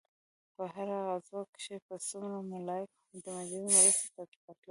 په 0.55 0.63
هره 0.73 0.97
غزوه 1.07 1.41
کښې 1.53 1.77
به 1.85 1.95
څومره 2.09 2.37
ملايک 2.51 2.89
د 2.97 2.97
مجاهدينو 3.25 3.67
مرستې 3.75 4.07
ته 4.13 4.21
راتلل. 4.27 4.49